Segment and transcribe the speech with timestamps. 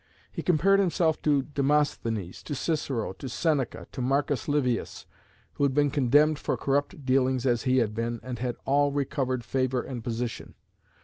[0.31, 5.05] He compared himself to Demosthenes, to Cicero, to Seneca, to Marcus Livius,
[5.53, 9.43] who had been condemned for corrupt dealings as he had been, and had all recovered
[9.45, 10.55] favour and position.